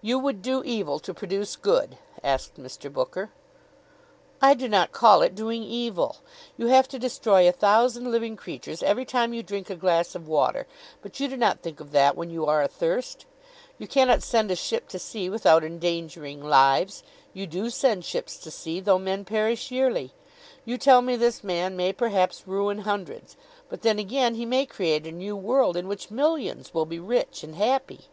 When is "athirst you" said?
12.62-13.86